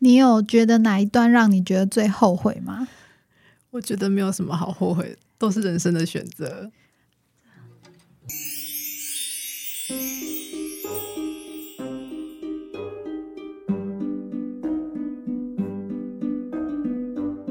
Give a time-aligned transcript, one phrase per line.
[0.00, 2.88] 你有觉得哪一段让你觉得最后悔吗？
[3.70, 6.70] 我觉得没有什么好后悔，都是人生的选择。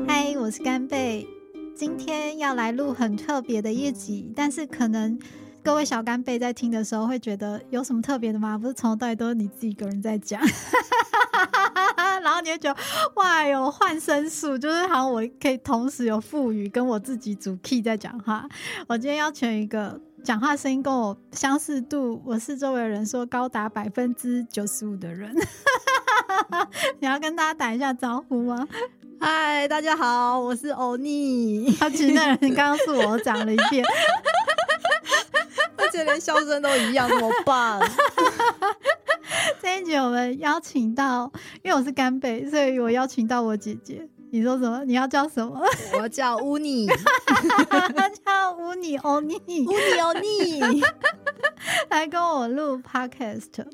[0.07, 1.27] 嗨，我是干贝，
[1.75, 5.19] 今天要来录很特别的一集，但是可能
[5.63, 8.57] 各位小干贝在听的时候会觉得有什么特别的吗？
[8.57, 10.39] 不是从头到尾都是你自己一个人在讲，
[12.43, 12.79] 你会觉得
[13.15, 18.45] 哇，有换声术，就是好像我可以同时有副语跟我自己主 key 在讲话。
[18.87, 25.33] 我今天邀请一个讲话声音跟我相似度，我是周围人说高达百分之九十五的人。
[26.99, 28.67] 你要跟大家打一下招呼吗？
[29.19, 31.77] 嗨，大家好，我是欧尼。
[31.79, 33.85] 而且那人刚刚是我讲了一遍，
[35.77, 37.79] 而且连笑声都一样，怎么办？
[39.63, 41.31] 这一集我们邀请到，
[41.63, 44.05] 因为我是干贝，所以我邀请到我姐姐。
[44.29, 44.83] 你说什么？
[44.83, 45.57] 你要叫什么？
[46.01, 46.85] 我叫乌尼，
[48.25, 50.81] 叫乌尼欧尼，乌尼欧尼，
[51.89, 53.65] 来跟我录 podcast。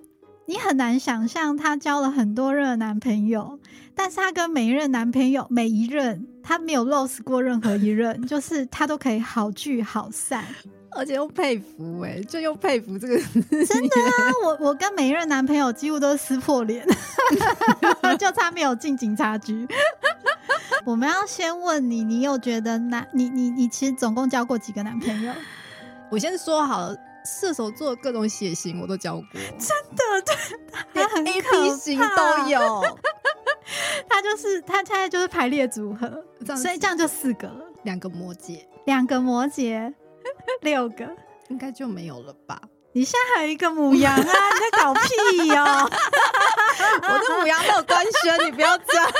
[0.49, 3.59] 你很难想象，她交了很多任男朋友，
[3.93, 10.43] 但是她跟每一任男朋友，每一任她没有 lose 过任何一任， 就是她都可以好聚好散，
[10.89, 13.15] 而且又佩服哎、就又佩服这个
[13.63, 14.33] 真的啊！
[14.43, 16.83] 我我跟每一任男朋友几乎都是撕破脸，
[18.17, 19.67] 就差没有进警察局。
[20.83, 25.31] 我们要先问你，你有觉得男你你你其实总共交过几个男朋友？
[26.09, 29.25] 我先说好了，射手座各种血型我都教过，
[29.57, 30.35] 真的，对，
[30.93, 32.83] 连他很 A 可 B 型都有，
[34.07, 36.23] 他就是他现在就是排列组合，
[36.55, 39.93] 所以这样就四个了，两个摩羯两个摩羯，
[40.61, 41.07] 六个。
[41.49, 42.61] 应该就没有了吧？
[42.91, 44.21] 你现在还有一个母羊啊！
[44.21, 45.89] 你在搞屁哦！
[47.01, 49.11] 我的母羊没有官宣，你不要这样。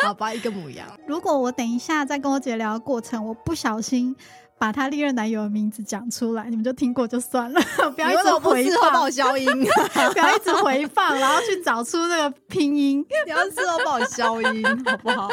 [0.00, 4.14] 好吧，一个母羊，如果我等一下再跟我姐聊的过程，我不小心
[4.58, 7.60] 把她历任男友的名字讲出来，你们就听过就算了，
[7.94, 9.46] 不要一直回放音？
[10.12, 13.04] 不要一直回放，然后去找出那个拼音。
[13.26, 15.30] 你要事后帮我消音，好不好？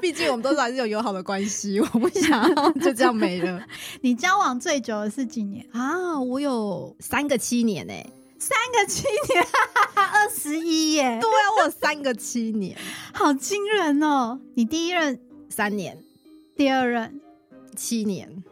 [0.00, 3.60] 毕竟我们都是还是有友好的关系，我不想就这样没了
[4.02, 5.66] 你交往最久的是几年？
[5.72, 6.20] 啊！
[6.20, 7.92] 我有三个七年呢、
[8.38, 9.46] 三个七年，
[9.94, 12.76] 二十一耶，对啊，我有三个七年，
[13.12, 14.38] 好惊人哦！
[14.54, 15.18] 你第一任、
[15.48, 15.98] 三年、
[16.56, 17.20] 第二任，
[17.74, 18.42] 七年，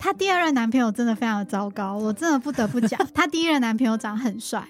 [0.00, 4.66] 她第二任男朋友真的非常的糟糕，我真的不得不讲， 她第一任男朋友长得很帅，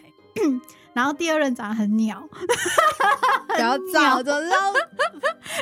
[0.92, 2.22] 然后第二任长得很鸟，
[3.46, 4.74] 不要找着让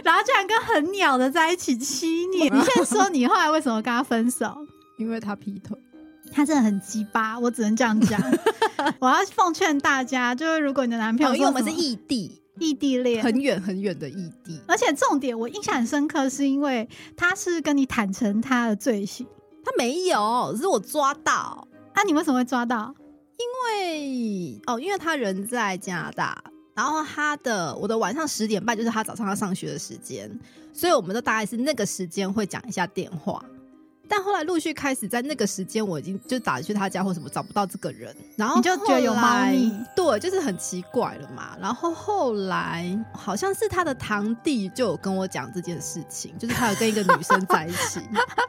[0.02, 2.50] 然后居然跟很鸟的在一起七年。
[2.56, 4.56] 你先说你后来为什么跟他分手？
[4.96, 5.76] 因为他劈腿。
[6.32, 8.20] 他真的很鸡巴，我只能这样讲。
[8.98, 14.60] 我要奉劝大家，就是如果你的男朋友哦，因为我们是异地，异地恋，很远很远的异地。
[14.66, 19.26] 而且重点我印象很深刻，是因为他是跟你坦诚他的罪行。
[19.68, 21.68] 他没有，只是我抓到。
[21.94, 22.94] 那、你为什么会抓到？
[23.36, 26.42] 因为哦，因为他人在加拿大，
[26.74, 30.30] 然后他的我的晚上十点半就是他早上要上学的时间，
[30.72, 33.44] 所以我们都大概是那个时间会讲一下电话。
[34.08, 41.56] 但后来陆续开始在那个时间，我已经就打去他家或什么找不到这个人，然后你就觉得有猫腻对，就是很奇怪了嘛。
[41.60, 48.00] 然后后来好像是他的堂弟就有跟我讲这件事情，就是他有跟一个女生在一起，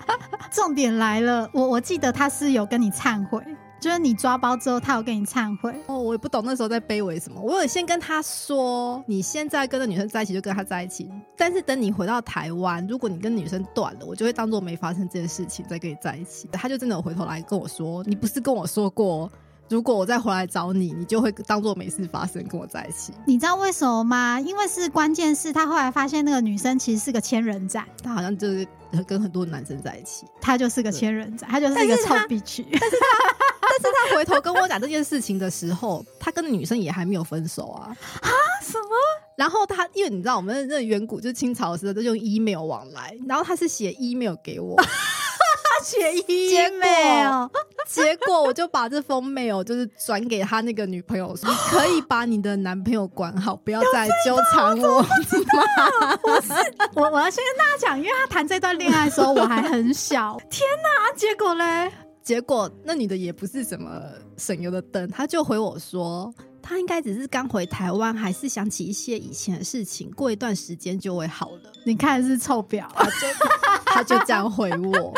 [0.52, 3.44] 重点来了，我我记得他是有跟你忏悔，
[3.80, 5.74] 就是你抓包之后，他有跟你忏悔。
[5.88, 7.40] 哦，我也不懂那时候在卑微什么。
[7.42, 16.50] 我有先跟他说，你现在跟那女生在一起就跟他在一起，但是等你回到台湾，如果你跟女生断了，我就会当做没发生这件事情再跟你在一起。
[16.52, 19.32] 他就真的有回头来跟我说，你不是跟我说过，
[19.70, 23.14] 如果我再回来找你，你就会当做没事发生跟我在一起。
[23.26, 24.40] 你知道为什么吗？
[24.40, 28.68] 因为是关键是他后来发现那个女生其实是个千人斩，他好像就是
[29.08, 32.66] 跟很多男生在一起，他就是个千人斩，他就是一个臭但是他。
[33.72, 37.96] 但是他回头跟我讲这件事情的时候，他跟女生也还没有分手啊。
[38.64, 38.90] 什么？
[39.36, 44.76] 然后他，因为你知道我们那远古就是清朝的时候都用 email 往来，然后他是写 email 给我，
[45.84, 47.52] 结果？
[47.88, 55.04] 结果我就把这封 mail 就是转给他那个女朋友说，你 可以把你的男朋友管好，不要再纠缠我。
[56.96, 61.16] 我我要先跟大家讲，因为他谈这段恋爱的时候我还很小， 天哪！
[61.16, 61.92] 结果嘞，
[62.22, 64.02] 结果那女的也不是什么
[64.38, 66.34] 省油的灯，她就回我说。
[66.62, 71.72] 她应该只是刚回台湾，还是想起一些以前的事情，过一段时间就会好了。
[71.84, 73.12] 你看是臭婊，他就
[73.86, 75.12] 他就这样回我，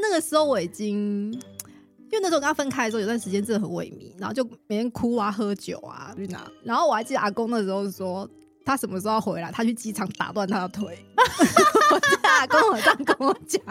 [0.00, 6.50] 那个时候我已经因为那时候跟他分开的时候，有段时间真的很萎靡，然后就每天哭啊、喝酒啊去哪。
[6.64, 8.28] 然后我还记得阿公那时候说，
[8.64, 11.04] 他什么时候要回来，他去机场打断他的腿。
[11.90, 13.62] 我阿公有这样跟我讲。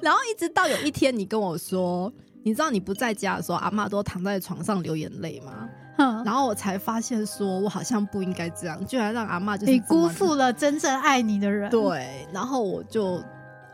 [0.00, 2.12] 然后一直到有一天，你跟我说，
[2.44, 5.68] 你知道你不在家的时候，阿妈都躺在床上流眼泪吗？
[5.96, 13.20] 哼，然后我才发现，说我好像不应该这样，居然让阿妈就是你辜负了真正爱你的人。，对，然后我就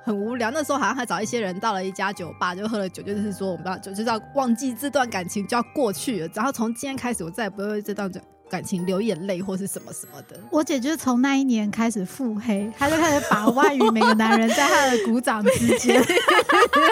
[0.04, 0.50] 很无聊。
[0.50, 6.28] 那时候好像还找一些人到了一家酒吧，就喝了酒，就是说我们要就就是要忘记这段感情就要过去了。
[6.34, 8.10] 然后从今天开始，我再也不会为这段
[8.50, 10.38] 感情流眼泪或是什么什么的。
[10.50, 16.00] 我姐就是从那一年开始腹黑，她就开始把外语每个男人在她的鼓掌之间，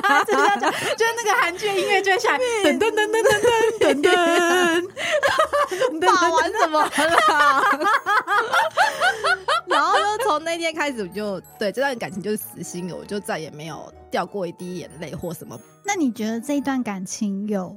[0.02, 3.36] 她就是要讲，就是那个韩剧音乐就会下来， 噔噔噔噔噔
[3.78, 7.62] 噔噔噔， 把玩什么啦？
[9.72, 15.58] 然后就从那天开始，我就对这段感情就是死心了，我就再也没有掉过一滴眼泪或什么。
[15.84, 17.76] 那你觉得这一段感情有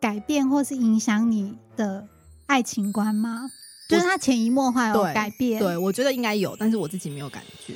[0.00, 2.06] 改变或是影响你的
[2.46, 3.50] 爱情观吗？
[3.88, 7.74] 就是他潜移默化有改变，对，我觉得应该有，但是我自己没有感觉。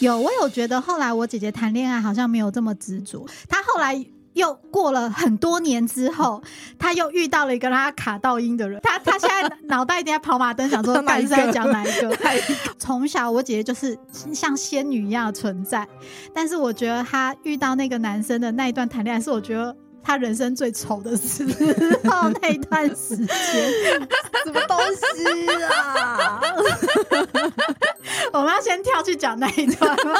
[0.00, 4.04] 有，我有觉得后来我姐姐谈恋爱好像没有这么执着，她后来。
[4.34, 6.42] 又过了很多年之后，
[6.78, 8.80] 他又遇到了一个让他卡到音的人。
[8.82, 12.16] 他他现在脑袋一定在跑马灯，想说 哪一个干是在讲 哪一个？
[12.78, 13.98] 从小我姐姐就是
[14.32, 15.88] 像仙女一样的存在，
[16.34, 21.44] 但是我觉得她遇到那个男生的那一段谈恋爱，是我觉得她人生最丑的时
[22.04, 23.26] 候那一段时间。
[24.44, 26.40] 什么东西啊？
[28.32, 30.14] 我们要先跳去讲那一段吗？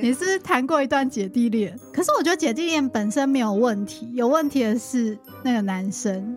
[0.00, 1.78] 你是谈过一段姐弟恋？
[1.92, 6.36] 可是我觉得姐弟恋本身没有问题，有问题的是那个男生。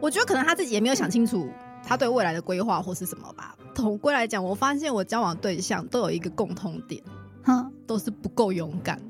[0.00, 1.48] 我觉得可能他自己也没有想清楚
[1.82, 3.56] 他对未来的规划或是什么吧。
[3.74, 7.02] 统归来讲，我发现我交往对象都有一个共通点，
[7.42, 9.00] 哼，都是不够勇敢。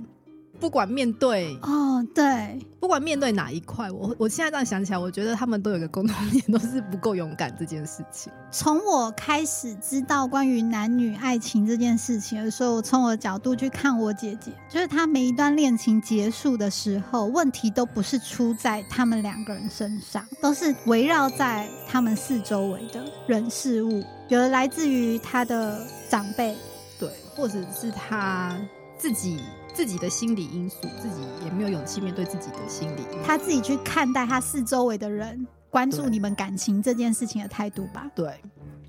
[0.58, 8.32] 不管面对哦，对，不管面对哪一块，我我现在这样想起来，我觉得他们都有一个共同点，都是不够勇敢这件事情。
[8.50, 26.56] 从我开始知道关于男女爱情这件事情的时候，我从我的角度去看我姐姐，就是她每一段恋情结束的时候，问题都不是出在他们两个人身上，都是围绕在他们四周围的人事物，有的来自于他的长辈，
[26.98, 28.56] 对，或者是他
[28.96, 29.40] 自己
[29.76, 33.26] 自己的心理因素，自己也没有勇气面对自己的心理因素。
[33.26, 38.10] 他自己去看待他四周围的人，关注你们感情这件事情的态度吧。
[38.14, 38.40] 对，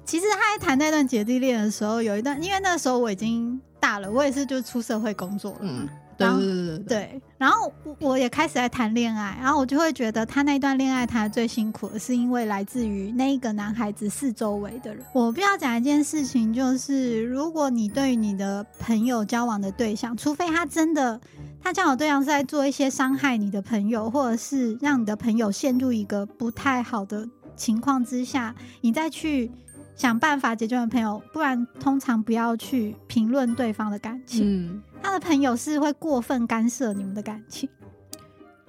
[0.05, 5.83] 其实他在谈那段姐弟恋的时候，有一段，因为那时候我已经大了，我也是就出社会工作了嘛。
[5.83, 15.05] 嗯，对然后对对对对，对，然后我我也开始在谈恋爱，然后我就会觉得他那段恋爱谈的最辛苦的是因为来自于那一个男孩子四周围的人。
[15.13, 21.19] 我必须要讲一件事情，就是如果你对于你的朋友交往的对象，除非他真的
[21.61, 29.51] 他交往对象是在做一些伤害你的朋友，或者是让你的朋友陷入一个不太好的情况之下，你再去。
[29.97, 34.45] 想办法解决你的朋友，不然通常不要去评论对方的感情。
[34.45, 37.69] 嗯，他的朋友是会过分干涉你们的感情。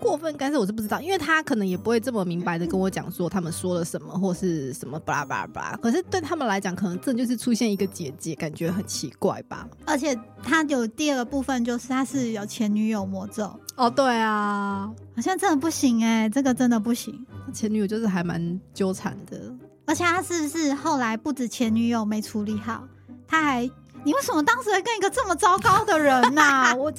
[0.01, 5.77] 过分干涉我是不知道，因为他可能也不会这么明白的跟我讲说他们说了什么或是什么巴拉巴拉巴拉。
[5.79, 9.69] 可是对他们来讲，可能这就是出现一个姐姐，感觉很奇怪吧？
[9.85, 17.27] 而且他有第二个部分，就是他是有前女友魔咒，哦，对啊，好像真的不行哎、这个真的不行。
[17.53, 19.53] 前女友就是还蛮纠缠的。
[19.85, 22.87] 而且他是不是后来不止前女友没处理好，
[23.27, 23.69] 他还
[24.09, 26.99] 你为什么当时会跟一个这么糟糕的人呐、 我他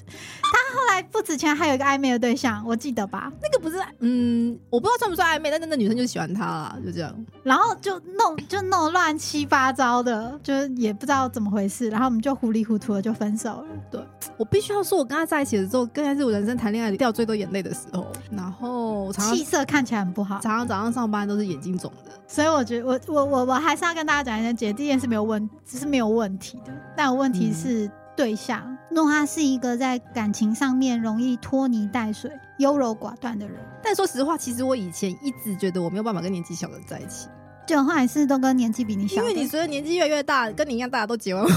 [0.76, 3.34] 后来不止前还有一个暧昧的对象，我记得吧？
[3.42, 7.12] 那个不是，嗯，我不知道算不算暧昧，但那那女生就喜欢他啦，就这样。
[7.42, 13.66] 然后就弄就弄乱七八糟的，就是也不知道怎么回事，然后我们就糊里糊涂的就分手了。
[13.90, 14.00] 对
[14.38, 18.06] 我必须要说，我跟他在一起的时候，更才是我人生谈恋爱掉最多眼泪的时候。
[18.30, 22.12] 然后气色看起来很不好，常常早上上班都是眼睛肿的。
[22.28, 28.78] 所以我觉得我我我我还是要跟大家讲一下，姐弟恋是没有问，只是没有问题的，但有问题是对象。
[28.90, 37.30] 若他是一个在感情上面容易拖泥带水、优柔寡断的人，但说实话，其实我以前一直觉得我没有办法跟年纪小的在一起，
[37.66, 41.46] 就后来是都跟年纪比你小，因为你随着年纪越来越大，跟你一样大家都结婚。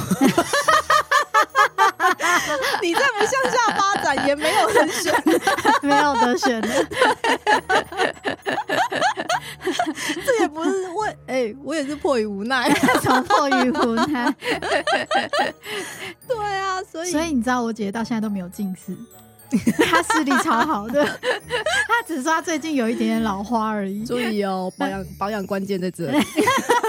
[2.81, 5.13] 你再不向下发展，也没有人选。
[5.83, 6.69] 没有得选的。
[10.27, 12.71] 这也不是我哎、我也是迫于无奈。
[13.03, 14.35] 从迫于无奈，
[16.29, 18.97] 对啊，所以所以你知道我姐姐到现在都没有近视，
[19.85, 21.05] 她视力超好的，
[21.89, 24.05] 她只说她最近有一点点老花而已。
[24.05, 26.19] 注意哦，保养保养关键在这里。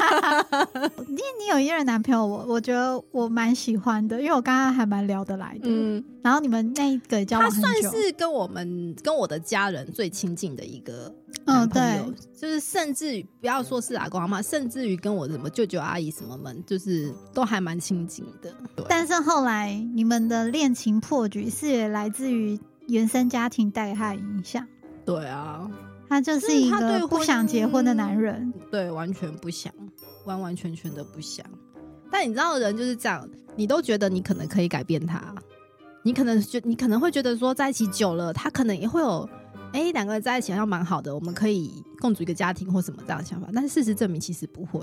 [1.08, 5.62] 你你有一任男朋友，我我觉得我蛮喜欢的，因为我刚刚还蛮聊得来的。
[5.64, 11.14] 嗯，然后你们那一个交他往很久，算是跟我们跟我的家人最亲近的一个
[11.46, 18.54] 嗯男朋友，对，就是甚至于不要说是阿公阿妈，甚至于跟我什么舅舅阿姨什么们，就是都还蛮亲近的。
[18.76, 24.66] 对，但是后来你们的恋情破局是也来自于原生家庭带给他的影响，
[25.06, 25.70] 对啊，
[26.14, 28.54] 他就是一个不想结婚的男人。
[28.70, 29.74] 对，完全不想，
[30.26, 31.44] 完完全全的不想。
[32.12, 35.34] 但你知道，人就是这样，你都觉得你可能可以改变他，
[36.04, 39.28] 你可能觉你可能会觉得说，在一起久了，他可能也会有，
[39.72, 43.48] 哎，两个人在一起好像蛮好的，我们可以共组一个家庭或什么这样的想法。
[43.52, 44.80] 但是事实证明，其实不会。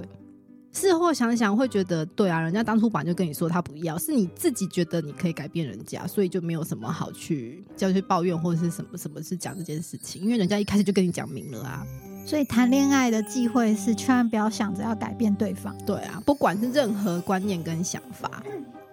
[0.73, 11.85] 事后想想，会觉得对啊，人家当初本来就跟你说他不要，是你自己觉得你可以改变人家，所以就没有什么好去叫去抱怨或者是什么什么是讲这件事情，因为人家一开始就跟你讲明了啊。
[12.27, 15.77] 所以谈恋爱的忌讳是，千万不要想着要改变对方。
[15.85, 18.43] 对啊，不管是任何观念跟想法，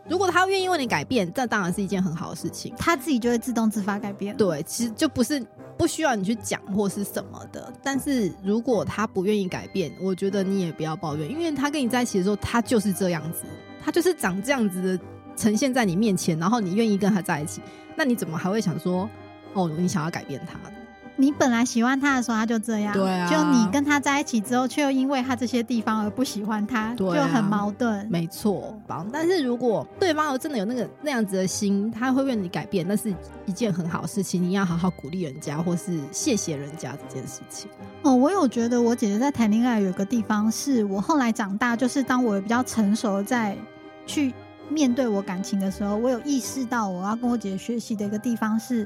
[0.09, 2.73] 如果他愿意为你改变，这当然是一件很好的事情。
[2.77, 4.35] 他自己就会自动自发改变。
[4.37, 5.45] 对，其实就不是
[5.77, 7.71] 不需要你去讲或是什么的。
[7.83, 13.43] 但是如果他不愿意改变，我觉得你也不要抱怨，因为他跟你在一起的时候，他就是这样子，
[13.83, 15.03] 他就是长这样子的
[15.35, 17.61] 呈现在你面前，然后你愿意跟他在一起，
[17.95, 19.09] 那你怎么还会想说，
[19.53, 20.75] 哦，你想要改变他呢？
[21.19, 22.93] 你本来喜欢他的时候，他就这样。
[22.93, 28.07] 对啊就你跟他在一起之后，却又因为他这些地方而不喜欢他，对啊就很矛盾。
[28.09, 28.79] 没错，
[29.11, 33.13] 但是如果对方真的有那个那样子的心，他会为你改变，那是
[33.45, 34.41] 一件很好的事情。
[34.41, 37.69] 你要好好鼓励人家，或是谢谢人家这件事情。
[38.03, 43.57] 哦，我有觉得我姐姐在谈恋爱有个地方是我后来长大，就是当我比较成熟在
[44.05, 44.31] 去
[44.69, 48.85] 面对我感情的时候，我有意识到我要跟我姐姐学习的一个地方是，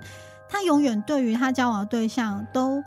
[0.52, 2.84] 他永远对于他交往的对象都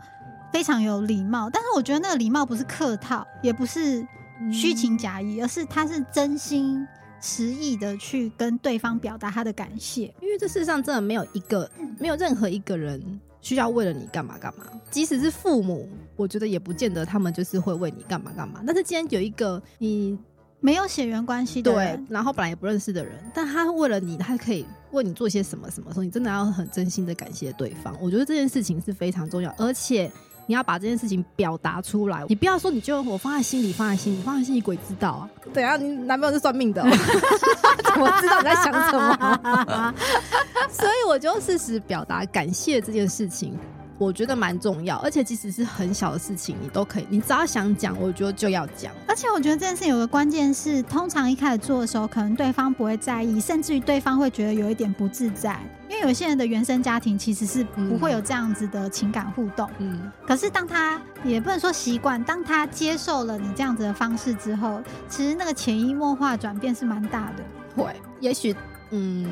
[0.53, 4.07] 非常有礼貌，但是我觉得那个礼貌不是客套，也不是
[4.53, 6.87] 虚情假意，而是他是真心
[7.19, 10.03] 实意的去跟对方表达他的感谢。
[10.21, 11.69] 因为这世上真的没有一个，
[11.99, 14.65] 没有任何一个人需要为了你干嘛干嘛。
[14.91, 18.61] 即使是父母，我觉得也不见得他们就是会为你干嘛干嘛。
[18.65, 20.17] 但是今天有一个你
[20.59, 27.95] 没有血缘关系的对人，，然后本来也不认识的人，但他为了你，他可以为你做些什么什么时候，你真的要很真心的感谢对方。
[28.01, 30.11] 我觉得这件事情是非常重要，而且
[30.47, 32.25] 你要把这件事情表达出来。
[32.27, 35.29] 你不要说你就我放在心里，放在心里，放在心里，鬼知道啊！
[35.53, 36.89] 等一下你男朋友是算命的、哦，
[37.85, 39.93] 怎么知道你在想什么？
[40.71, 43.57] 所以我就适时表达感谢这件事情。
[43.97, 48.91] 我觉得蛮重要，而且即使是很小的事情，你都可以，你只要想讲，我觉得就要讲。
[49.07, 55.59] 而且我觉得这件事有个关键是，通常一开始做的时候，可能对方不会在意，甚至于对方会觉得有一点不自在，
[55.89, 59.69] 因为有些人的原生家庭其实是不会有这样子的情感互动。
[59.77, 67.43] 嗯，可是当他也不能说习惯，当他接受了你这样子的方式之后，其实那个潜移默化转变是蛮大的。
[67.81, 68.53] 会，也许，
[68.91, 69.27] 嗯，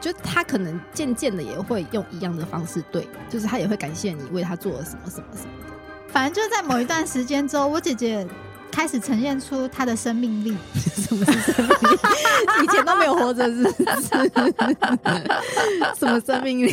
[0.00, 5.72] 就他可能渐渐的也会用一样的方式对，就是他也会感谢你为他做了什么什么什么的。
[6.08, 8.26] 反正就是在某一段时间之后，我姐姐
[8.70, 10.56] 开始呈现出她的生命力。
[10.74, 11.98] 什么是生命力？
[12.64, 14.08] 以前都没有活着，是不是？
[15.98, 16.72] 什么生命力？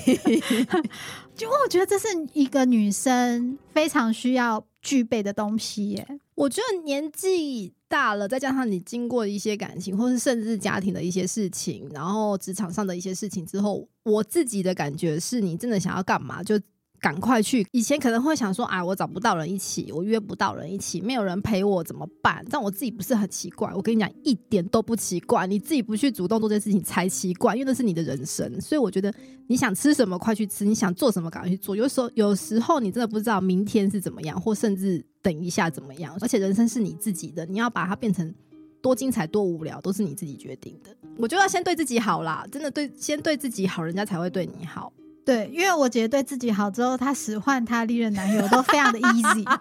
[1.35, 6.07] 就我觉得这是一个女生非常需要具备的东西耶。
[6.35, 16.59] 我觉得年纪大了，再加上你经过一些感情，或是甚至家庭的一些事情，然后职场上的一些事情之后，我自己的感觉是你真的想要干嘛就。
[17.05, 17.63] 赶快去！
[17.71, 22.43] 以前可能会想说，啊，我找不到人一起，我约不到人一起，没有人陪我怎么办？
[22.49, 23.71] 但我自己不是很奇怪。
[23.75, 25.45] 我跟你讲，一点都不奇怪。
[25.45, 28.59] 你自己不去主动做这件事情才奇怪，因为那是你的人生。
[28.59, 29.13] 所以我觉得，
[29.45, 31.75] 你想吃什么快去吃，你想做什么赶快去做。
[31.75, 36.17] 有时候，有时候你真的不知道明天是怎么样，或甚至等一下怎么样。
[36.21, 38.33] 而且人生是你自己的，你要把它变成
[38.81, 40.89] 多精彩、多无聊，都是你自己决定的。
[41.19, 44.91] 我就要先对自己好啦，真的对，先对自己好，人家才会对你好。
[45.25, 49.43] 对，因为我姐姐对自己好之后，她使唤她历任男友都非常的 easy。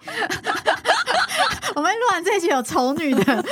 [1.75, 3.43] 我们录完这一集有丑女的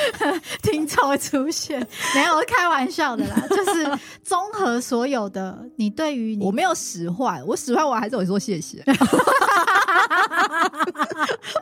[0.62, 8.82] 听众会出现，没有，开玩笑的啦，就是综合所有的你对于你我没有使唤，我使唤我还是会说谢谢，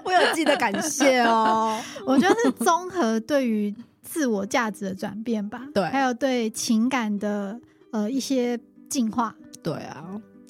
[0.03, 1.81] 我有记得感谢哦。
[2.05, 7.60] 我觉得是综合对于自我价值的转变吧，对还有对情感的
[7.91, 9.34] 呃一些进化。
[9.63, 10.05] 对啊，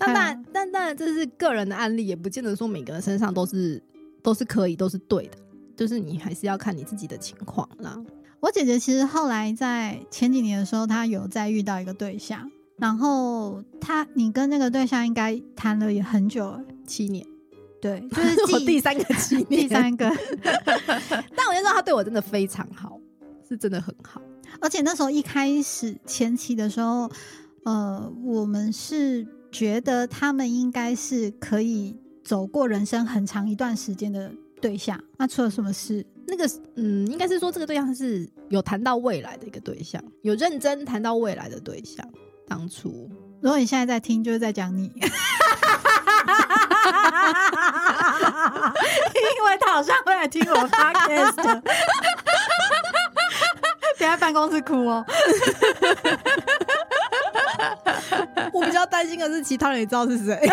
[0.08, 3.81] 但但当然这是个人的案例，也不见得说每个人身上都是
[4.24, 5.38] 都是可以，都是对的。
[5.75, 7.98] 就是你还是要看你自己的情况啦。
[8.39, 17.25] 我姐姐其实后来在前几年的时候，她有再遇到一个对象，然后她你跟那个对象应该谈了也很久了，七年，
[17.81, 20.12] 对， 就是我第三个七 年，第三个，
[21.36, 23.00] 但我就知道他对我真的非常好，
[23.48, 24.22] 是真的很好。
[24.60, 27.10] 而且那时候一开始前期的时候，
[27.63, 34.31] 呃，我们是觉得他们应该是可以走过人生很长一段时间的
[34.62, 35.00] 对象。
[35.17, 36.05] 那出了什么事？
[36.27, 42.08] 那个嗯，应该是说这个对象是有谈到未来的一个对象，有认真谈到未来的对象。
[42.48, 43.10] 当初
[43.41, 44.91] 如果你现在在听，就是在讲你，因
[49.46, 51.62] 为他好像会来听我 podcast，
[53.98, 55.05] 别在办公室哭哦。
[58.53, 60.39] 我比较担心的是，其他人也知道是谁。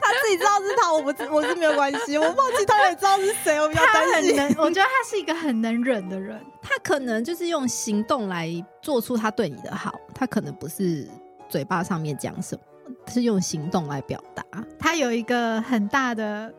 [0.00, 2.18] 他自己知道是他，我不知我是没有关系。
[2.18, 4.36] 我怕其他人也知道是谁，我比较担心。
[4.36, 6.40] 很能，我觉得他是一个很能忍的人。
[6.62, 8.50] 他可能就是用行动来
[8.82, 11.08] 做出他对你的好，他可能不是
[11.48, 12.62] 嘴巴上面讲什么，
[13.08, 14.44] 是用行动来表达。
[14.78, 16.52] 他有一个很大的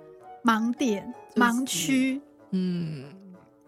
[0.43, 2.21] 盲点、就是盲区，
[2.51, 3.05] 嗯，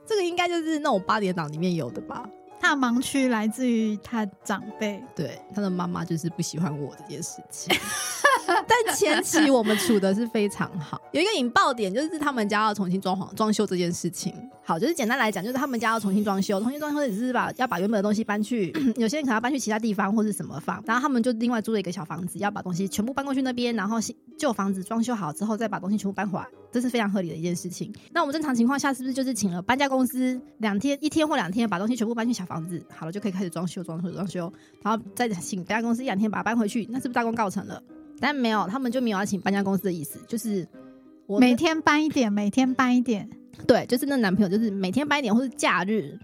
[0.05, 2.27] 这个应该就是那种八点档里面有的吧？
[2.67, 5.01] 他的盲区来自于他长辈。
[5.15, 7.73] 对，他的妈妈就是不喜欢我这件事情。
[8.67, 14.33] 但前期我们处的是非常好，有一个引爆点就是他们家要重新装潢装修这件事情。
[14.63, 27.93] 好，就是简单来讲，就是他们家要重新装修，重新装修只是把要把原本的东西搬去， 有些人可能要搬去其他地方或是什么房，然后他们就另外租了一个小房子，要把东西全部搬过去那边，然后新旧房子装修好之后再把东西全部搬回来，这是非常合理的一件事情。
[28.11, 34.51] 那我们正常情况下是不是就是请了搬家公司两天一天或两天把东西全部搬去小房子，好了就可以开始装修装修装修，
[34.83, 37.81] 然后再请搬家公司一两天把它搬回去，那是不是大功告成了？
[38.19, 40.67] 但没有，他们就没有要请搬家公司的意思，就是
[41.25, 43.29] 我每天搬一点，每天搬一点。
[43.65, 46.17] 对，就是那男朋友就是每天搬一点，或是假日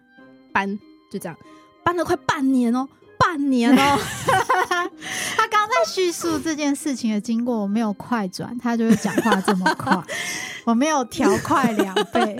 [0.51, 0.79] 搬，
[1.11, 1.37] 就这样
[1.83, 3.99] 搬了快半年哦，半年哦，
[5.35, 9.99] 他刚在叙述这件事情的经过，我没有快转，他就是讲话这么快，
[10.65, 12.35] 我没有调快两倍。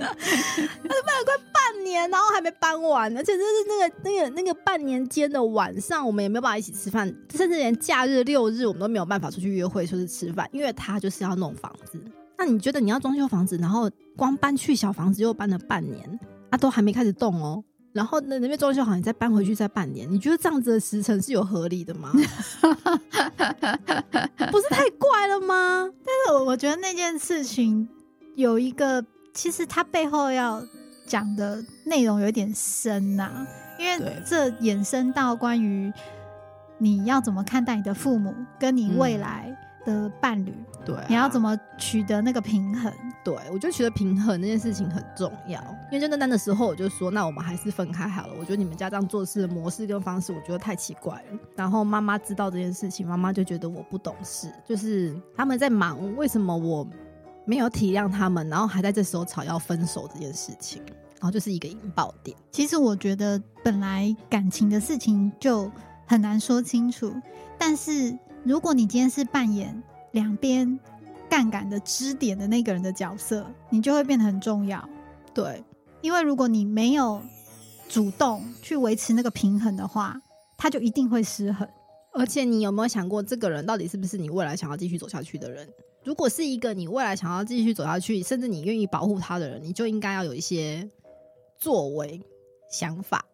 [1.06, 12.00] 搬了快半年，然后还没搬完，而且就是那个那个那个半年间的晚上，我们也没有办法一起吃饭，甚至连假日六日我们都没有办法出去约会，说是吃饭，因为他就是要弄房子。
[12.36, 16.18] 那你觉得你要装修房子，然后光搬去小房子又搬了半年，
[16.50, 17.62] 啊，都还没开始动哦。
[17.92, 22.10] 然后那那边装修好，你再搬回去再半年，你觉得这样子的时程是有合理的吗？
[24.50, 25.88] 不是太怪了吗？
[26.04, 27.88] 但是我我觉得那件事情
[28.34, 30.62] 有一个，其实它背后要
[31.06, 33.46] 讲的内容有点深呐、
[33.78, 35.92] 因为这衍生到关于
[36.78, 40.52] 你要怎么看待你的父母，跟你未来的伴侣，
[40.84, 42.92] 对、啊，你要怎么取得那个平衡。
[43.24, 45.58] 对，我就觉得平衡这件事情很重要。
[45.90, 48.34] 因为就那单的时候，我就说，那我们还是分开好了。
[48.38, 51.38] 我觉得你们家这样做事的模式跟方式，我觉得太奇怪了。
[51.56, 56.86] 然后妈妈知道这件事情，妈妈就觉得我不懂事，就是他们在忙，为什么我
[57.44, 62.36] 没有体谅他们，然后还在这时候吵要分手这件事情，然后就是一个引爆点。
[62.50, 65.70] 其实我觉得本来感情的事情就
[66.06, 67.12] 很难说清楚，
[67.58, 70.78] 但是如果你今天是扮演两边
[71.28, 74.86] 杠杆的支点的那个人的角色，你就会变得很重要。
[75.32, 75.62] 对，
[76.00, 77.20] 因为如果你没有
[77.88, 80.20] 主动去维持那个平衡的话，
[80.56, 81.68] 他就一定会失衡。
[82.12, 85.68] 而且你有没有想过，这个人到底是不是你未来想要继续走下去的人？
[86.04, 90.88] 如果是一个你未来想要继续走下去，甚至你愿意保护他的人，你就应该要有一些
[91.58, 92.20] 作为、
[92.70, 93.24] 想法。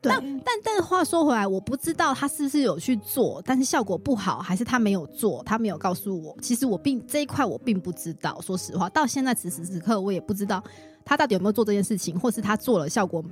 [0.00, 0.12] 对，
[0.44, 6.36] 但但是话说回来，我不知道他是不是有去做，但是效果不好，还是他没有做，他没有告诉我。
[6.40, 10.62] 其实我并这一块我并不知道，说实话，到现在此时此刻我也不知道
[11.04, 13.24] 他到底有没有做这件事情，或是他做了效果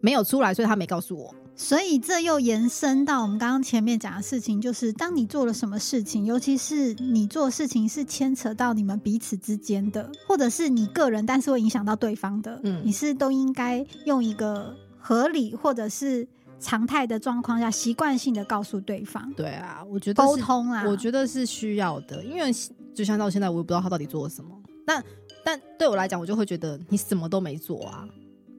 [0.00, 1.34] 没有出来，所以他没告诉我。
[1.56, 16.26] 所以这又延伸到我们刚刚前面讲的事情，就是当你做了什么事情，尤其是你做事情是牵扯到你们彼此之间的，或者是你个人，但是会影响到对方的，嗯你是都应该用一个合理或者是
[16.58, 20.84] 常态的状况下，习惯性的告诉对方对啊，我觉得沟通啊。
[20.86, 22.50] 我觉得是需要的，因为
[22.94, 24.50] 就像到现在，我也不知道他到底做了什么。
[24.86, 25.04] 但
[25.44, 28.08] 但对我来讲，我就会觉得你什么都没做啊。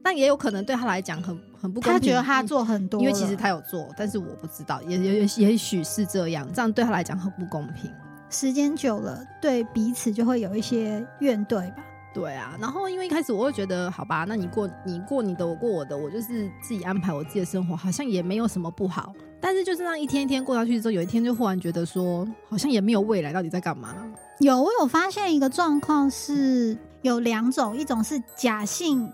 [0.02, 7.90] 但也有可能对他来讲很很不公平，他觉得他做很多，因为其实他有做，但是我不知道，也也也也许是这样，这样对他来讲很不公平。
[8.30, 11.84] 时间久了，对彼此就会有一些怨怼吧。
[12.14, 19.14] 对啊，然后因为一开始我会觉得，好吧，那你过你过你的，我过我的，我就是自己安排我自己的生活，好像也没有什么不好。
[19.40, 23.94] 但是就是这样一天一天过下去之后，有一天就忽然觉得说，好像也没有未来，到底在干嘛？
[24.40, 29.10] 有，我有发现一个状况是有两种，一种是假性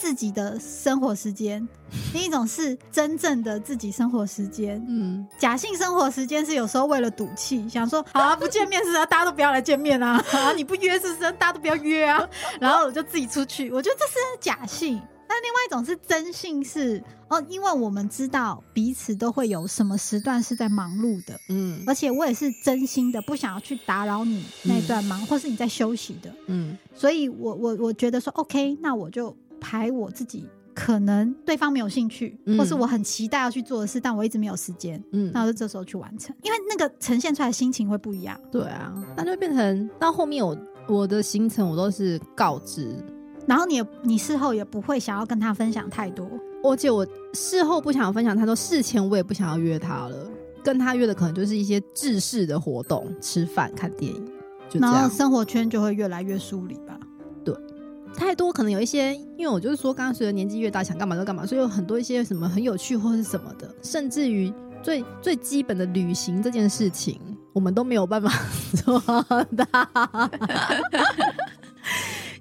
[0.00, 1.68] 自己的生活时间，
[2.14, 4.82] 另一种是真正的自己生活时间。
[4.88, 11.30] 嗯，假性生活时间是有时候为了赌气，想说好啊，不见面是啊，大家都不要来见面啊， 啊，你不约是不是？
[11.32, 12.26] 大家都不要约啊，
[12.58, 13.70] 然后我就自己出去。
[13.70, 14.98] 我觉得这是假性。
[15.28, 32.58] 那另外一种是真性，是哦，因为我们知道彼此都会有什么时段是在忙碌的，嗯而且我也是真心的不想要去打扰你那段忙，或是你在休息的，嗯所以我我我觉得说 OK，那我就排我自己可能对方没有兴趣，嗯。
[32.58, 38.40] 或是我很期待要去做的事，但我一直没有时间，嗯，那我就这时候去完成，因为那个呈现出来的心情会不一样。
[38.50, 40.56] 对啊，那就变成到后面我
[40.88, 42.92] 我的行程我都是告知，
[43.46, 46.26] 然后你也你事后也不会想要跟他分享太多，
[46.64, 50.30] 而且我事后不想分享太多，事前我也不想要约他了，
[50.64, 54.32] 跟他约的可能就是一些制式的活动，吃饭、看电影，
[54.68, 55.08] 就然后。
[55.10, 56.98] 生活圈就会越来越疏离吧。
[58.16, 67.20] 太多可能有一些，因为我就是说，刚刚随着年纪越大，想干嘛就干嘛，所以有很多一些什么很有趣或是什么的，甚至于最最基本的旅行这件事情，
[67.52, 68.30] 我们都没有办法
[68.84, 69.00] 做
[69.56, 69.66] 到。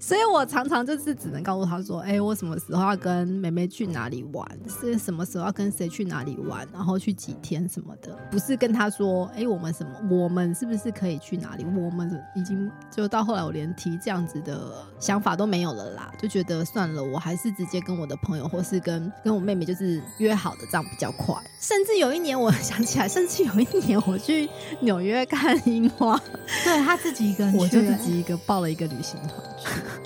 [0.10, 4.44] 所以我常常就是只能告诉他说：“哎、我什么时候要跟妹妹去哪里玩？
[4.68, 6.68] 是什么时候要跟谁去哪里玩？
[6.74, 9.92] 然后去几天什么的，不是跟他说：哎、我们什么？
[10.10, 11.64] 我们是不是可以去哪里？
[11.64, 21.36] 我们已经就到后来，我连提这样子的想法都没有了啦，就觉得算了，我还是直接跟我的朋友或是跟跟我妹妹就是约好的，这样比较快。
[21.60, 26.20] 甚至有一年，我想起来，甚至有一年我去纽约看樱花，
[26.64, 29.99] 对他自己一个人去，我就自己一个报了一个旅行团去。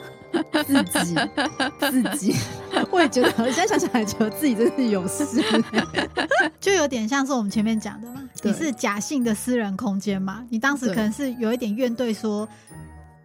[0.65, 1.15] 自 己
[1.79, 2.35] 自己，
[2.91, 5.25] 我也觉得，我现在想想还觉得自己真是有事。
[6.59, 12.47] 就有点像是我们前面讲的嘛，你是假性的私人空间嘛，你当时可能是有一点怨对说。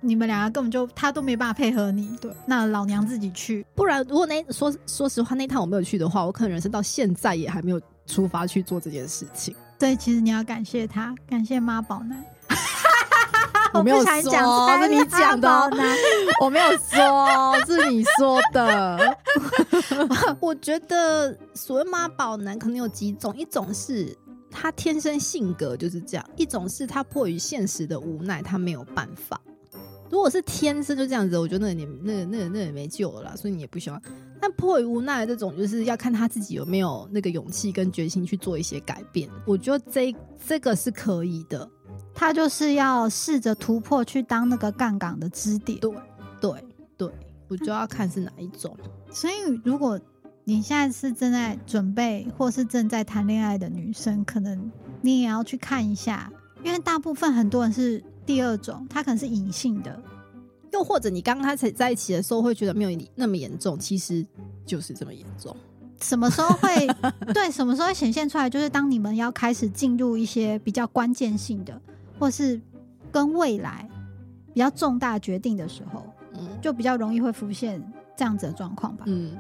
[0.01, 9.53] 你们两个根本就他都没办法配合你，对，那老娘自己去，不然，如果那说说实话，那趟我没有去的话，我可能人生到现在也还没有出发去做这件事情。
[9.81, 12.25] 所以其实你要感谢他，感谢妈宝男。
[13.75, 15.49] 我没有想说讲，是你讲的
[16.41, 19.17] 我没有说，是你说的。
[20.41, 24.17] 我觉得所谓妈宝男可能有几种，一种是
[24.51, 29.41] 他天生性格就是这样，一种是他迫于现实的无奈，他没有办法。
[30.11, 34.01] 如果是天生就这样子，我觉得那个你那个那个那也没救了啦，所以你也不喜欢。
[34.41, 39.29] 但迫于无奈这种，就是要看他自己有没有那个勇气跟决心去做一些改变。
[39.45, 40.15] 我觉得这
[40.47, 41.69] 这个是可以的。
[42.15, 45.79] 他就是要试着突破，去当那个杠杆的支点。
[45.81, 45.93] 对
[46.41, 46.65] 对
[46.97, 47.13] 对，
[47.49, 48.77] 我就要看是哪一种。
[49.11, 49.99] 所以，如果
[50.45, 54.71] 你现在是正在准备或是正在谈恋爱的女生，可能
[55.01, 60.01] 你也要去看一下，因为大部分很多人是第二种，他可能是隐性的。
[60.73, 64.25] 又或者你刚刚他才在一起的时候会觉得没有你那么严重，其实
[64.67, 65.57] 就是这么严重。
[66.01, 66.87] 什么时候会
[67.35, 67.51] 对？
[67.51, 68.49] 什么时候会显现出来？
[68.49, 71.81] 就是当你们要开始进入一些比较关键性的，
[72.19, 72.61] 或是
[73.11, 73.89] 跟未来
[74.53, 77.83] 比较重大决定的时候，嗯就比较容易会浮现
[78.17, 79.05] 这样子的状况吧。
[79.07, 79.37] 嗯，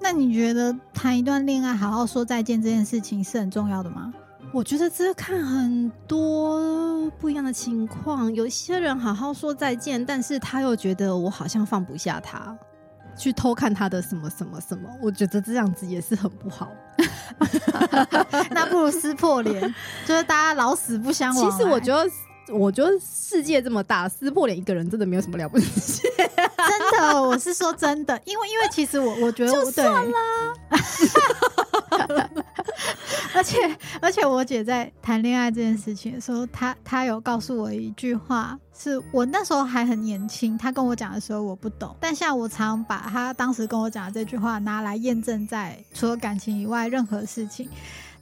[0.00, 4.12] 那你觉得谈一段恋爱，好好说再见这件事情是很重要的吗？
[4.52, 8.32] 我觉得这看很多不一样的情况。
[8.34, 12.54] 有一些人好好说再见，但是他又觉得我好像放不下他，
[13.16, 14.88] 去偷看他的什么什么什么。
[15.00, 16.70] 我觉得这样子也是很不好。
[18.50, 19.74] 那不如撕破脸，
[20.06, 21.50] 就是大家老死不相往来。
[21.50, 22.10] 其实我觉得。
[22.48, 26.02] 我觉得世界这么大，撕破脸一个人真的没有什么了不起。
[26.18, 29.84] 真的，我是说真的，因为因为其实我我觉得我对，
[33.34, 33.56] 而且
[34.00, 47.68] 而且我姐在谈恋爱这件事情的时候，她她有告诉我一句话，是我那时候还很年轻，她跟我讲的时候我不懂，但现在我常把她当时跟我讲的这句话拿来验证在除了感情以外任何事情。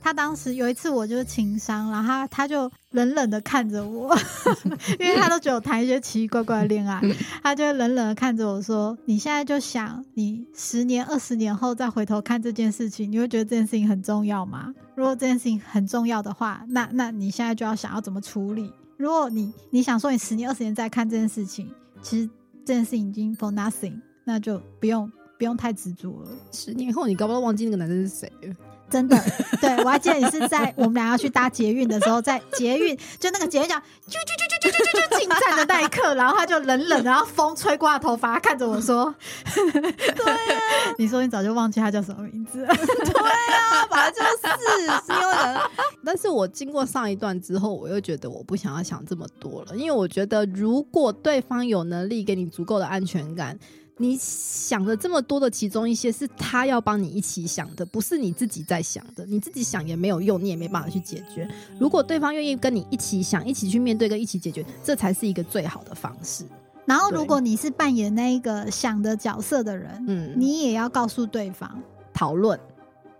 [0.01, 4.17] 他当时有一次我就是情商，然后他他就冷冷的看着我，
[4.99, 7.01] 因为他都觉得我谈一些奇奇怪怪的恋爱，
[7.43, 14.75] 他就冷冷的看着我说：“你现在就想，你十年、二十年后再回头看这件事情，你会觉得这件事情很重要吗？
[14.97, 18.73] 如果这件事情很重要的话，那那你现在就要想要怎么处理。
[18.97, 21.71] 如果你你想说你十年、二十年再看这件事情，
[22.03, 22.29] 其实
[22.65, 26.31] 这件事情已经 for nothing，那就不用不用太执着了。
[26.53, 28.55] 十年后，你搞不好忘记那个男生是谁了。
[28.90, 29.16] 真的，
[29.61, 39.14] 对我还记得你是在我们俩要去搭捷运的时候，在捷运就那个捷运讲啾啾啾啾啾啾啾进站的那一刻，然后他就冷冷的，然后风吹过他头发，看着我说
[39.55, 40.61] ：“对啊，
[40.98, 42.68] 你说你早就忘记他叫什么名字了。
[42.74, 45.61] 啊，反正就是是因为人。
[46.05, 53.57] 但是我经过上一段之后，我又觉得我不想要想这么多了，因为我觉得如果对方有能力给你足够的安全感，
[54.01, 59.27] 你想的这么多的其中一些是他要帮你一起想的，不是你自己在想的。
[59.27, 61.47] 你自己想也没有用，你也没办法去解决。
[61.79, 66.45] 如果对方愿意跟你一起想，一起去面对，跟一起解决，这才是一个最好的方式。
[66.87, 71.81] 然后，如果你是扮演那一个想的角色的人，嗯，你也要告诉对方。
[72.13, 72.59] 讨论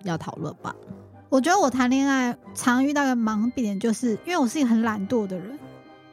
[0.05, 0.75] 要讨论吧。
[1.29, 5.59] 我觉得我谈恋爱常遇到的盲点，就是因为我是一个很懒惰的人，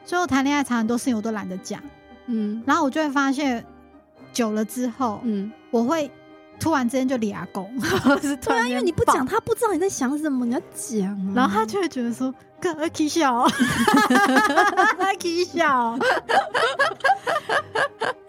[0.06, 1.82] 所以我谈恋爱常很多事情我都懒得讲，
[2.28, 3.66] 嗯然后我就会发现，
[4.38, 6.12] 久了之后，嗯，我会
[6.60, 11.34] 突然之间就俩拱，或 是突对啊，然因为你不爆讲，他不知道你在想什么，你要讲、啊。
[11.36, 13.48] 然后他就会觉得说：“哥，可笑，
[15.20, 15.98] 可笑。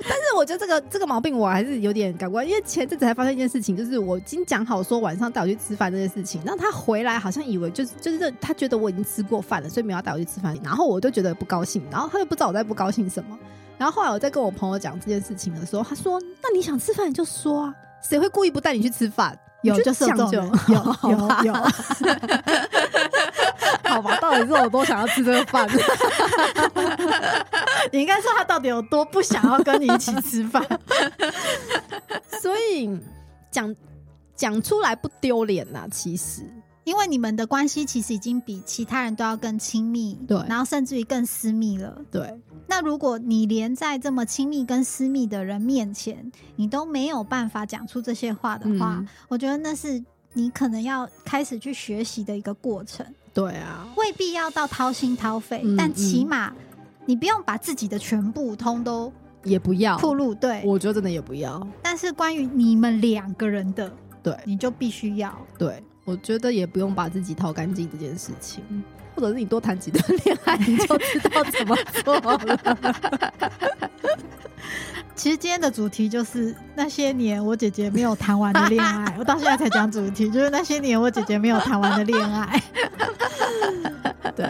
[0.00, 13.38] 但是我觉得这个这个毛病我还是有点改不因为前阵子才发生一件事情，就是我已经讲好说晚上带我去吃饭这件事情，然后他回来好像以为就是就是这他觉得我已经吃过饭了，所以没有要带我去吃饭，然后我就觉得不高兴，然后他又不知道我在不高兴什么，
[13.78, 21.52] 然后后来我在跟我朋友讲这件事情的时候，他说：“那你想吃饭你就说啊，谁会故意不带你去吃饭？”有就是有这种讲就人有 有有，
[23.90, 25.68] 好吧，到底是有多想要吃这个饭？
[27.90, 30.64] 你应该说他到底有多不想要跟你一起吃饭？
[32.40, 32.88] 所以
[33.50, 33.74] 讲
[34.36, 36.42] 讲出来不丢脸呐，其实。
[36.88, 42.00] 因为你们的关系其实已经比其他人都要更亲密，对然后甚至于更私密了。
[42.10, 42.34] 对，
[42.66, 56.54] 那如果你连在这么亲密跟私密的人面前，你都没有办法讲出这些话的话，嗯我觉得那是你可能要开始去学习的一个过程，对啊，未必要到掏心掏肺，嗯但起码
[57.04, 59.12] 你不用把自己的全部通都
[59.44, 60.34] 也不要，暴露。
[60.34, 61.66] 对，我觉得真的也不要。
[61.82, 65.36] 但是关于你们两个人的，对你就必须要。
[65.56, 68.64] 对，我觉得也不用把自己掏干净这件事情，
[69.14, 72.88] 或者是你多谈几段恋爱，你就知道怎么做了。
[75.14, 82.62] 其实今天的主题就是那些年我姐姐没有谈完的恋爱，我到现在才讲主题，就是那些年我姐姐没有谈完的恋爱。
[84.34, 84.48] 对，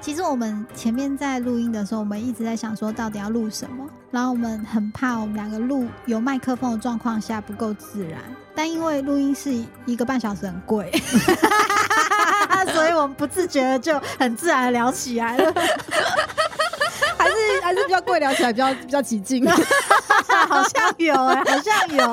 [0.00, 8.20] 其实我们前面在录音的时候，我们一直在想说到底要录什么，然后我们很怕我们两个录有麦克风的状况下不够自然，
[8.54, 9.52] 但因为录音是
[9.86, 10.90] 一个半小时很贵，
[12.72, 15.52] 所以我们不自觉的就很自然的聊起来了，
[17.28, 19.46] 还是还是比较贵，聊起来比较比较起劲。
[20.48, 22.06] 好像有哎、好像有，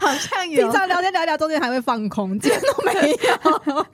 [0.00, 0.72] 好像有平。
[0.72, 3.86] 常聊天聊一聊，中间还会放空，今天都没有。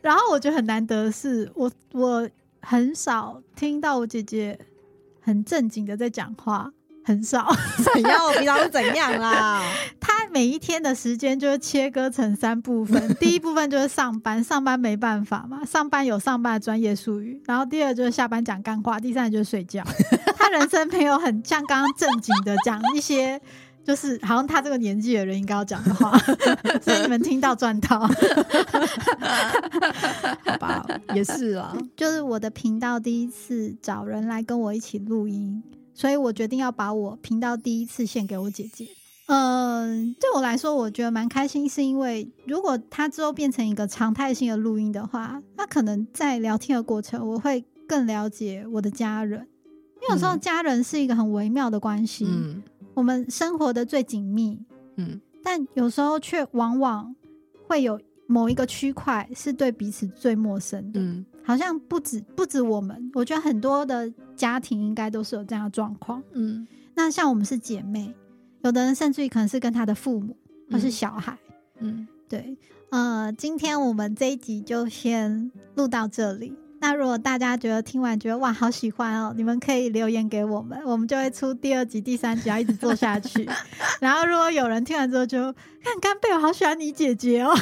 [0.00, 2.28] 然后我觉得很难得的是，我我
[2.60, 4.58] 很少听到我姐姐
[5.20, 6.70] 很正经的在讲话，
[7.04, 7.46] 很少。
[7.94, 8.24] 怎样？
[8.26, 9.62] 我平常是怎样啦？
[10.00, 19.82] 他每一天的时间就是切割成三部分， 第一部分就是上班，上班没办法嘛，上班有上班的专业术语，然后第二就是下班讲干话，第三就是睡觉。
[20.36, 23.40] 他人生没有很像刚刚正经的讲一些。
[23.84, 26.16] 就是好像他这个年纪的人应该要讲的话，
[26.80, 27.98] 所以你们听到赚到。
[27.98, 28.06] 好
[30.60, 31.76] 吧，也是啊。
[31.96, 35.60] 就是我的频道第一次找人来跟我一起录音，
[35.94, 38.88] 所以我决定要把我频道第一次献给我姐姐。
[39.26, 49.46] 嗯，对我来说，我觉得蛮开心，是因为如果它之后变成一个常态性的录音的话，那可能在聊天的过程，我会更了解我的家人，
[50.02, 52.62] 因为有时候嗯家人是一个很微妙的关系，嗯
[52.94, 54.58] 我们生活的最紧密，
[54.96, 57.14] 嗯，但有时候却往往
[57.66, 61.00] 会有某一个区块是对彼此最陌生的。
[61.00, 66.22] 嗯好像不止不止我们，我觉得很多的家庭应该都是有这样的状况。
[66.32, 68.14] 嗯那像我们是姐妹，
[68.62, 70.36] 有的人甚至于可能是跟他的父母
[70.70, 71.38] 或是小孩。
[71.78, 72.56] 嗯，对，
[72.90, 76.54] 呃，今天我们这一集就先录到这里。
[76.82, 83.48] 那如果大家觉得听完觉得哇好喜欢哦，你们可以留言给我们，我们就会出第二集、第三集，要一直做下去。
[84.00, 85.40] 然后如果有人听完之后就
[85.84, 87.54] 看干贝，我好喜欢你姐姐哦，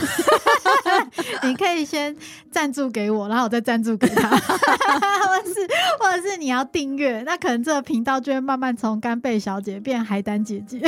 [1.44, 2.16] 你可以先
[2.50, 10.80] 赞助给我，然后我再赞助给他， 或者是或者是你要订阅，那可能这个频道就会慢慢从干贝小姐变海胆姐姐，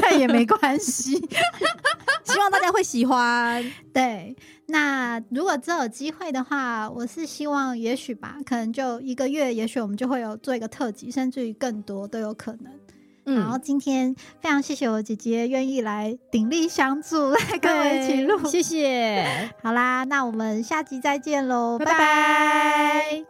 [0.00, 1.20] 但也没关系。
[2.32, 3.64] 希望大家会喜欢。
[3.92, 4.34] 对，
[4.66, 12.72] 那如果真有机会的话，我是希望也许吧，可能就一个月，也许我们就会有做一个特辑，甚至于更多都有可能。
[13.22, 18.48] 然后嗯，今天非常谢谢我姐姐愿意来鼎力相助，来跟我一起录。
[18.48, 19.52] 谢谢。
[19.62, 23.29] 好啦，那我们下集再见喽，拜拜拜